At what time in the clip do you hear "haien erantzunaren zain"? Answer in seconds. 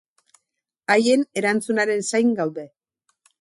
0.95-2.33